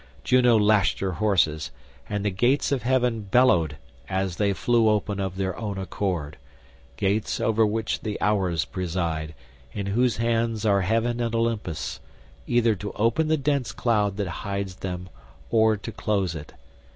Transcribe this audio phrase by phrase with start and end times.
[0.23, 1.69] Juno lashed her horses,
[2.09, 3.77] and the gates of heaven bellowed
[4.09, 9.35] as they flew open of their own accord—gates over which the Hours preside,
[9.73, 11.99] in whose hands are heaven and Olympus,
[12.47, 15.07] either to open the dense cloud that hides them
[15.51, 16.53] or to close it.